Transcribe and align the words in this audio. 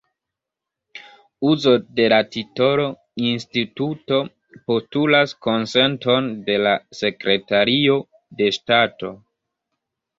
Uzo 1.49 1.73
de 1.99 2.07
la 2.13 2.17
titolo 2.37 2.87
'Instituto' 3.25 4.23
postulas 4.71 5.39
konsenton 5.49 6.35
de 6.51 6.59
la 6.67 6.77
Sekretario 7.05 8.03
de 8.43 8.53
Ŝtato. 8.61 9.17